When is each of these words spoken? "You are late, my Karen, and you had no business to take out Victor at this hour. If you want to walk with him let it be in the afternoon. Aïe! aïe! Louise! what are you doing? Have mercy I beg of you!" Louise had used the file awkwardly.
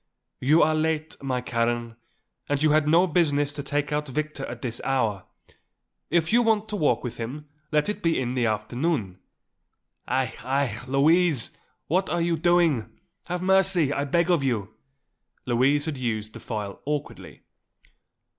"You 0.39 0.63
are 0.63 0.73
late, 0.73 1.15
my 1.21 1.41
Karen, 1.41 1.95
and 2.49 2.63
you 2.63 2.71
had 2.71 2.87
no 2.87 3.05
business 3.05 3.51
to 3.53 3.61
take 3.61 3.91
out 3.91 4.07
Victor 4.07 4.43
at 4.47 4.63
this 4.63 4.81
hour. 4.83 5.25
If 6.09 6.33
you 6.33 6.41
want 6.41 6.67
to 6.69 6.75
walk 6.75 7.03
with 7.03 7.17
him 7.17 7.47
let 7.71 7.87
it 7.87 8.01
be 8.01 8.19
in 8.19 8.33
the 8.33 8.47
afternoon. 8.47 9.19
Aïe! 10.07 10.31
aïe! 10.37 10.87
Louise! 10.87 11.55
what 11.85 12.09
are 12.09 12.19
you 12.19 12.35
doing? 12.35 12.99
Have 13.27 13.43
mercy 13.43 13.93
I 13.93 14.05
beg 14.05 14.31
of 14.31 14.41
you!" 14.41 14.73
Louise 15.45 15.85
had 15.85 15.97
used 15.97 16.33
the 16.33 16.39
file 16.39 16.81
awkwardly. 16.85 17.41